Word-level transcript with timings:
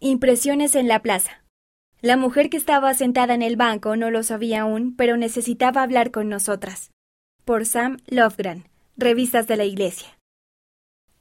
Impresiones 0.00 0.76
en 0.76 0.86
la 0.86 1.02
plaza. 1.02 1.42
La 2.00 2.16
mujer 2.16 2.50
que 2.50 2.56
estaba 2.56 2.94
sentada 2.94 3.34
en 3.34 3.42
el 3.42 3.56
banco 3.56 3.96
no 3.96 4.12
lo 4.12 4.22
sabía 4.22 4.60
aún, 4.60 4.94
pero 4.94 5.16
necesitaba 5.16 5.82
hablar 5.82 6.12
con 6.12 6.28
nosotras. 6.28 6.92
Por 7.44 7.66
Sam 7.66 7.96
Lovegran, 8.06 8.68
Revistas 8.96 9.48
de 9.48 9.56
la 9.56 9.64
Iglesia. 9.64 10.16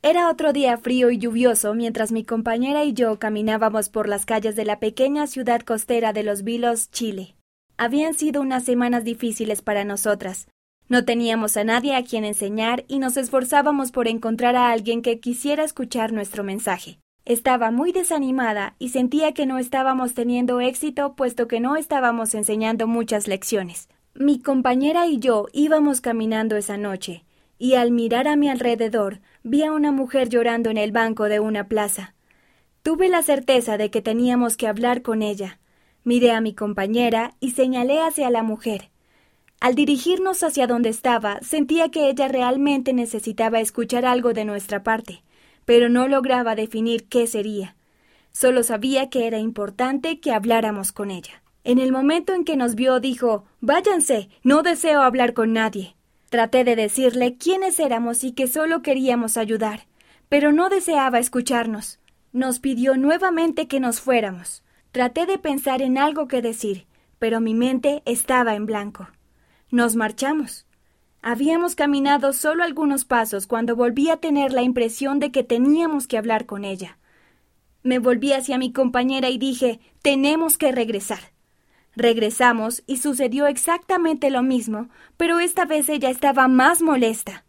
Era 0.03 0.29
otro 0.29 0.53
día 0.53 0.77
frío 0.77 1.09
y 1.09 1.17
lluvioso 1.17 1.73
mientras 1.73 2.11
mi 2.11 2.23
compañera 2.23 2.83
y 2.83 2.93
yo 2.93 3.17
caminábamos 3.17 3.89
por 3.89 4.07
las 4.07 4.27
calles 4.27 4.55
de 4.55 4.65
la 4.65 4.79
pequeña 4.79 5.25
ciudad 5.25 5.61
costera 5.61 6.13
de 6.13 6.21
Los 6.21 6.43
Vilos, 6.43 6.91
Chile. 6.91 7.35
Habían 7.77 8.13
sido 8.13 8.41
unas 8.41 8.63
semanas 8.63 9.03
difíciles 9.03 9.63
para 9.63 9.85
nosotras. 9.85 10.49
No 10.87 11.03
teníamos 11.03 11.57
a 11.57 11.63
nadie 11.63 11.95
a 11.95 12.03
quien 12.03 12.25
enseñar 12.25 12.85
y 12.87 12.99
nos 12.99 13.17
esforzábamos 13.17 13.91
por 13.91 14.07
encontrar 14.07 14.55
a 14.55 14.69
alguien 14.69 15.01
que 15.01 15.19
quisiera 15.19 15.63
escuchar 15.63 16.13
nuestro 16.13 16.43
mensaje. 16.43 16.99
Estaba 17.27 17.71
muy 17.71 17.91
desanimada 17.91 18.75
y 18.79 18.87
sentía 18.87 19.33
que 19.33 19.45
no 19.45 19.57
estábamos 19.57 20.13
teniendo 20.13 20.61
éxito 20.61 21.13
puesto 21.13 21.45
que 21.49 21.59
no 21.59 21.75
estábamos 21.75 22.33
enseñando 22.33 22.87
muchas 22.87 23.27
lecciones. 23.27 23.89
Mi 24.13 24.39
compañera 24.39 25.07
y 25.07 25.19
yo 25.19 25.47
íbamos 25.51 25.99
caminando 25.99 26.55
esa 26.55 26.77
noche, 26.77 27.25
y 27.59 27.73
al 27.73 27.91
mirar 27.91 28.29
a 28.29 28.37
mi 28.37 28.47
alrededor 28.47 29.19
vi 29.43 29.63
a 29.63 29.73
una 29.73 29.91
mujer 29.91 30.29
llorando 30.29 30.69
en 30.69 30.77
el 30.77 30.93
banco 30.93 31.25
de 31.25 31.41
una 31.41 31.67
plaza. 31.67 32.15
Tuve 32.81 33.09
la 33.09 33.21
certeza 33.23 33.75
de 33.77 33.91
que 33.91 34.01
teníamos 34.01 34.55
que 34.55 34.69
hablar 34.69 35.01
con 35.01 35.21
ella. 35.21 35.59
Miré 36.05 36.31
a 36.31 36.39
mi 36.39 36.53
compañera 36.53 37.35
y 37.41 37.51
señalé 37.51 38.01
hacia 38.01 38.29
la 38.29 38.43
mujer. 38.43 38.89
Al 39.59 39.75
dirigirnos 39.75 40.43
hacia 40.43 40.65
donde 40.65 40.87
estaba, 40.87 41.41
sentía 41.41 41.89
que 41.89 42.07
ella 42.07 42.29
realmente 42.29 42.93
necesitaba 42.93 43.59
escuchar 43.59 44.05
algo 44.05 44.31
de 44.31 44.45
nuestra 44.45 44.81
parte 44.81 45.23
pero 45.67 45.89
no 45.89 46.07
lograba 46.07 46.55
definir 46.55 47.09
qué 47.09 47.27
sería. 47.27 47.75
Solo 48.31 48.63
sabía 48.63 49.09
que 49.09 49.27
era 49.27 49.39
importante 49.39 50.21
que 50.21 50.31
habláramos 50.31 50.93
con 50.93 51.11
ella. 51.11 51.43
En 51.65 51.77
el 51.77 51.91
momento 51.91 52.33
en 52.33 52.45
que 52.45 52.55
nos 52.55 52.75
vio 52.75 53.01
dijo 53.01 53.43
Váyanse. 53.59 54.29
No 54.43 54.63
deseo 54.63 55.01
hablar 55.01 55.33
con 55.33 55.51
nadie. 55.51 55.97
Traté 56.29 56.63
de 56.63 56.77
decirle 56.77 57.35
quiénes 57.35 57.81
éramos 57.81 58.23
y 58.23 58.31
que 58.31 58.47
solo 58.47 58.81
queríamos 58.81 59.35
ayudar, 59.35 59.87
pero 60.29 60.53
no 60.53 60.69
deseaba 60.69 61.19
escucharnos. 61.19 61.99
Nos 62.31 62.59
pidió 62.59 62.95
nuevamente 62.95 63.67
que 63.67 63.81
nos 63.81 63.99
fuéramos. 63.99 64.63
Traté 64.93 65.25
de 65.25 65.37
pensar 65.37 65.81
en 65.81 65.97
algo 65.97 66.29
que 66.29 66.41
decir, 66.41 66.87
pero 67.19 67.41
mi 67.41 67.53
mente 67.53 68.03
estaba 68.05 68.55
en 68.55 68.65
blanco. 68.65 69.09
Nos 69.69 69.97
marchamos. 69.97 70.65
Habíamos 71.29 71.75
caminado 71.75 72.31
solo 72.31 72.63
algunos 72.63 73.03
pasos 73.03 73.47
cuando 73.47 73.75
volví 73.75 74.09
a 74.09 74.15
tener 74.15 74.53
la 74.53 74.61
impresión 74.61 75.19
de 75.19 75.29
que 75.29 75.43
teníamos 75.43 76.07
que 76.07 76.17
hablar 76.17 76.45
con 76.45 76.63
ella. 76.63 76.99
Me 77.83 77.99
volví 77.99 78.31
hacia 78.31 78.57
mi 78.57 78.71
compañera 78.71 79.27
y 79.27 79.37
dije 79.37 79.81
tenemos 80.01 80.57
que 80.57 80.71
regresar. 80.71 81.19
Regresamos 81.97 82.81
y 82.87 82.95
sucedió 82.95 83.45
exactamente 83.45 84.29
lo 84.29 84.41
mismo, 84.41 84.87
pero 85.17 85.39
esta 85.39 85.65
vez 85.65 85.89
ella 85.89 86.09
estaba 86.09 86.47
más 86.47 86.81
molesta. 86.81 87.43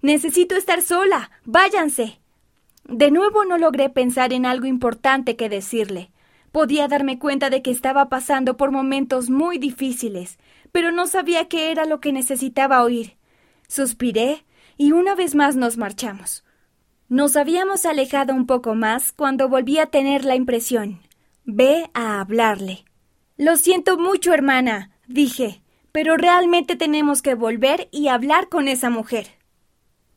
Necesito 0.00 0.54
estar 0.54 0.80
sola. 0.80 1.30
Váyanse. 1.44 2.20
De 2.88 3.10
nuevo 3.10 3.44
no 3.44 3.58
logré 3.58 3.90
pensar 3.90 4.32
en 4.32 4.46
algo 4.46 4.64
importante 4.64 5.36
que 5.36 5.50
decirle. 5.50 6.10
Podía 6.52 6.88
darme 6.88 7.18
cuenta 7.18 7.50
de 7.50 7.62
que 7.62 7.70
estaba 7.70 8.08
pasando 8.08 8.56
por 8.56 8.72
momentos 8.72 9.30
muy 9.30 9.58
difíciles, 9.58 10.38
pero 10.72 10.92
no 10.92 11.06
sabía 11.06 11.48
qué 11.48 11.70
era 11.70 11.84
lo 11.84 12.00
que 12.00 12.12
necesitaba 12.12 12.82
oír. 12.82 13.16
Suspiré 13.68 14.44
y 14.76 14.92
una 14.92 15.14
vez 15.14 15.34
más 15.34 15.56
nos 15.56 15.76
marchamos. 15.76 16.44
Nos 17.08 17.36
habíamos 17.36 17.86
alejado 17.86 18.34
un 18.34 18.46
poco 18.46 18.74
más 18.74 19.12
cuando 19.12 19.48
volví 19.48 19.78
a 19.78 19.86
tener 19.86 20.24
la 20.24 20.36
impresión. 20.36 21.00
Ve 21.44 21.90
a 21.94 22.20
hablarle. 22.20 22.84
Lo 23.36 23.56
siento 23.56 23.96
mucho, 23.96 24.32
hermana, 24.32 24.90
dije, 25.06 25.62
pero 25.92 26.16
realmente 26.16 26.76
tenemos 26.76 27.22
que 27.22 27.34
volver 27.34 27.88
y 27.90 28.08
hablar 28.08 28.48
con 28.48 28.68
esa 28.68 28.90
mujer. 28.90 29.28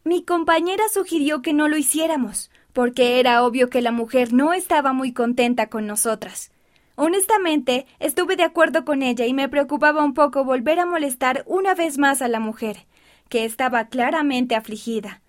Mi 0.04 0.24
compañera 0.24 0.84
sugirió 0.94 1.42
que 1.42 1.54
no 1.54 1.68
lo 1.68 1.78
hiciéramos, 1.78 2.52
porque 2.74 3.20
era 3.20 3.44
obvio 3.44 3.70
que 3.70 3.82
la 3.82 3.92
mujer 3.92 4.34
no 4.34 4.54
estaba 4.54 4.94
muy 4.94 5.14
contenta 5.14 5.70
con 5.70 5.86
nosotras. 5.86 6.52
Honestamente, 6.96 7.88
estuve 8.00 8.36
de 8.36 8.44
acuerdo 8.44 8.86
con 8.86 9.02
ella 9.02 9.26
y 9.26 9.34
me 9.34 9.50
preocupaba 9.50 10.04
un 10.04 10.14
poco 10.14 10.44
volver 10.44 10.80
a 10.80 10.86
molestar 10.86 11.44
una 11.48 11.74
vez 11.74 11.98
más 11.98 12.22
a 12.22 12.28
la 12.28 12.40
mujer, 12.40 12.86
que 13.30 13.46
estaba 13.46 13.86
claramente 13.86 14.56
afligida. 14.56 15.22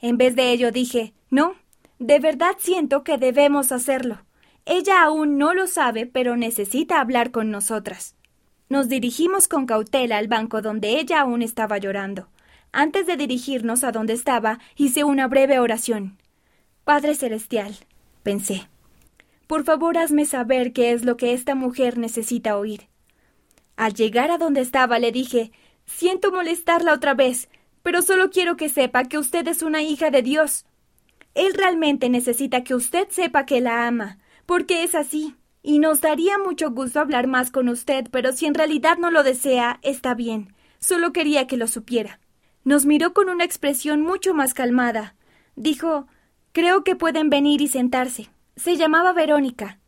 En 0.00 0.16
vez 0.16 0.36
de 0.36 0.52
ello 0.52 0.70
dije 0.70 1.14
No, 1.30 1.54
de 1.98 2.20
verdad 2.20 2.52
siento 2.58 3.02
que 3.02 3.18
debemos 3.18 3.72
hacerlo. 3.72 4.24
Ella 4.64 5.02
aún 5.02 5.38
no 5.38 5.54
lo 5.54 5.66
sabe, 5.66 6.06
pero 6.06 6.36
necesita 6.36 7.00
hablar 7.00 7.30
con 7.30 7.50
nosotras. 7.50 8.14
Nos 8.68 8.88
dirigimos 8.88 9.48
con 9.48 9.66
cautela 9.66 10.18
al 10.18 10.28
banco 10.28 10.60
donde 10.60 11.00
ella 11.00 11.22
aún 11.22 11.42
estaba 11.42 11.78
llorando. 11.78 12.28
Antes 12.70 13.06
de 13.06 13.16
dirigirnos 13.16 13.82
a 13.82 13.92
donde 13.92 14.12
estaba, 14.12 14.58
hice 14.76 15.04
una 15.04 15.26
breve 15.26 15.58
oración. 15.58 16.18
Padre 16.88 17.14
Celestial, 17.14 17.76
pensé. 18.22 18.66
Por 19.46 19.64
favor, 19.64 19.98
hazme 19.98 20.24
saber 20.24 20.72
qué 20.72 20.92
es 20.92 21.04
lo 21.04 21.18
que 21.18 21.34
esta 21.34 21.54
mujer 21.54 21.98
necesita 21.98 22.56
oír. 22.56 22.88
Al 23.76 23.92
llegar 23.92 24.30
a 24.30 24.38
donde 24.38 24.62
estaba, 24.62 24.98
le 24.98 25.12
dije 25.12 25.52
Siento 25.84 26.32
molestarla 26.32 26.94
otra 26.94 27.12
vez, 27.12 27.50
pero 27.82 28.00
solo 28.00 28.30
quiero 28.30 28.56
que 28.56 28.70
sepa 28.70 29.04
que 29.04 29.18
usted 29.18 29.46
es 29.48 29.60
una 29.60 29.82
hija 29.82 30.10
de 30.10 30.22
Dios. 30.22 30.64
Él 31.34 31.52
realmente 31.52 32.08
necesita 32.08 32.64
que 32.64 32.74
usted 32.74 33.06
sepa 33.10 33.44
que 33.44 33.60
la 33.60 33.86
ama, 33.86 34.16
porque 34.46 34.82
es 34.82 34.94
así. 34.94 35.36
Y 35.62 35.80
nos 35.80 36.00
daría 36.00 36.38
mucho 36.38 36.70
gusto 36.70 37.00
hablar 37.00 37.26
más 37.26 37.50
con 37.50 37.68
usted, 37.68 38.06
pero 38.10 38.32
si 38.32 38.46
en 38.46 38.54
realidad 38.54 38.96
no 38.96 39.10
lo 39.10 39.24
desea, 39.24 39.78
está 39.82 40.14
bien. 40.14 40.54
Solo 40.78 41.12
quería 41.12 41.46
que 41.46 41.58
lo 41.58 41.66
supiera. 41.66 42.18
Nos 42.64 42.86
miró 42.86 43.12
con 43.12 43.28
una 43.28 43.44
expresión 43.44 44.00
mucho 44.00 44.32
más 44.32 44.54
calmada. 44.54 45.16
Dijo 45.54 46.06
Creo 46.52 46.82
que 46.82 46.96
pueden 46.96 47.30
venir 47.30 47.60
y 47.60 47.68
sentarse. 47.68 48.30
Se 48.56 48.76
llamaba 48.76 49.12
Verónica. 49.12 49.78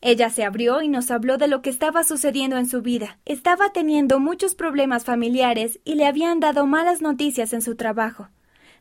Ella 0.00 0.30
se 0.30 0.44
abrió 0.44 0.82
y 0.82 0.88
nos 0.88 1.10
habló 1.10 1.38
de 1.38 1.48
lo 1.48 1.62
que 1.62 1.70
estaba 1.70 2.04
sucediendo 2.04 2.56
en 2.56 2.68
su 2.68 2.82
vida. 2.82 3.18
Estaba 3.24 3.72
teniendo 3.72 4.20
muchos 4.20 4.54
problemas 4.54 5.04
familiares 5.04 5.80
y 5.84 5.94
le 5.94 6.06
habían 6.06 6.38
dado 6.40 6.66
malas 6.66 7.02
noticias 7.02 7.52
en 7.52 7.62
su 7.62 7.74
trabajo. 7.74 8.28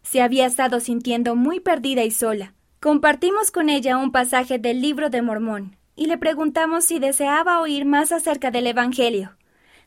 Se 0.03 0.21
había 0.21 0.45
estado 0.45 0.79
sintiendo 0.79 1.35
muy 1.35 1.59
perdida 1.59 2.03
y 2.03 2.11
sola. 2.11 2.53
Compartimos 2.79 3.51
con 3.51 3.69
ella 3.69 3.97
un 3.97 4.11
pasaje 4.11 4.59
del 4.59 4.81
libro 4.81 5.09
de 5.09 5.21
Mormón 5.21 5.75
y 5.95 6.05
le 6.05 6.17
preguntamos 6.17 6.85
si 6.85 6.99
deseaba 6.99 7.59
oír 7.59 7.85
más 7.85 8.11
acerca 8.11 8.51
del 8.51 8.67
Evangelio. 8.67 9.35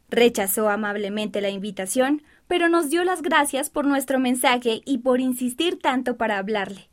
Rechazó 0.08 0.68
amablemente 0.68 1.40
la 1.40 1.50
invitación, 1.50 2.22
pero 2.48 2.68
nos 2.68 2.90
dio 2.90 3.04
las 3.04 3.22
gracias 3.22 3.70
por 3.70 3.86
nuestro 3.86 4.18
mensaje 4.18 4.82
y 4.84 4.98
por 4.98 5.20
insistir 5.20 5.78
tanto 5.78 6.16
para 6.16 6.38
hablarle. 6.38 6.88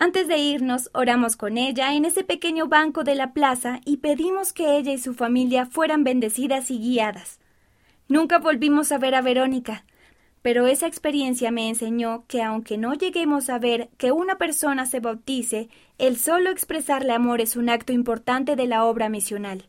Antes 0.00 0.28
de 0.28 0.38
irnos, 0.38 0.90
oramos 0.94 1.34
con 1.34 1.58
ella 1.58 1.92
en 1.92 2.04
ese 2.04 2.22
pequeño 2.22 2.68
banco 2.68 3.02
de 3.02 3.16
la 3.16 3.32
plaza 3.32 3.80
y 3.84 3.96
pedimos 3.96 4.52
que 4.52 4.76
ella 4.76 4.92
y 4.92 4.98
su 4.98 5.12
familia 5.12 5.66
fueran 5.66 6.04
bendecidas 6.04 6.70
y 6.70 6.78
guiadas. 6.78 7.40
Nunca 8.06 8.38
volvimos 8.38 8.92
a 8.92 8.98
ver 8.98 9.16
a 9.16 9.22
Verónica, 9.22 9.84
pero 10.40 10.68
esa 10.68 10.86
experiencia 10.86 11.50
me 11.50 11.68
enseñó 11.68 12.22
que 12.28 12.44
aunque 12.44 12.78
no 12.78 12.94
lleguemos 12.94 13.50
a 13.50 13.58
ver 13.58 13.88
que 13.98 14.12
una 14.12 14.38
persona 14.38 14.86
se 14.86 15.00
bautice, 15.00 15.68
el 15.98 16.16
solo 16.16 16.50
expresarle 16.50 17.12
amor 17.12 17.40
es 17.40 17.56
un 17.56 17.68
acto 17.68 17.92
importante 17.92 18.54
de 18.54 18.68
la 18.68 18.84
obra 18.84 19.08
misional. 19.08 19.68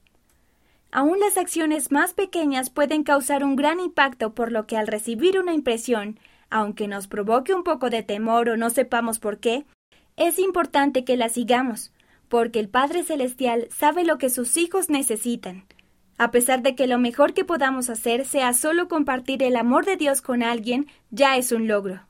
Aún 0.91 1.19
las 1.19 1.37
acciones 1.37 1.91
más 1.91 2.13
pequeñas 2.13 2.69
pueden 2.69 3.01
causar 3.01 3.43
un 3.43 3.55
gran 3.55 3.79
impacto, 3.79 4.35
por 4.35 4.51
lo 4.51 4.67
que 4.67 4.77
al 4.77 4.85
recibir 4.85 5.39
una 5.39 5.55
impresión, 5.55 6.19
aunque 6.51 6.87
nos 6.87 7.07
provoque 7.07 7.55
un 7.55 7.63
poco 7.63 7.89
de 7.89 8.03
temor 8.03 8.49
o 8.49 8.57
no 8.57 8.69
sepamos 8.69 9.17
por 9.17 9.39
qué, 9.39 9.65
es 10.19 10.37
importante 10.37 11.03
que 11.05 11.17
la 11.17 11.29
sigamos, 11.29 11.91
porque 12.27 12.59
el 12.59 12.69
Padre 12.69 13.03
Celestial 13.03 13.67
sabe 13.75 14.03
lo 14.03 14.17
que 14.17 14.29
sus 14.29 14.57
hijos 14.57 14.89
necesitan. 14.89 15.65
A 16.17 16.29
pesar 16.29 16.61
de 16.61 16.75
que 16.75 16.85
lo 16.85 16.99
mejor 16.99 17.33
que 17.33 17.45
podamos 17.45 17.89
hacer 17.89 18.25
sea 18.25 18.53
solo 18.53 18.89
compartir 18.89 19.41
el 19.41 19.55
amor 19.55 19.85
de 19.85 19.95
Dios 19.95 20.21
con 20.21 20.43
alguien, 20.43 20.87
ya 21.09 21.37
es 21.37 21.53
un 21.53 21.69
logro. 21.69 22.01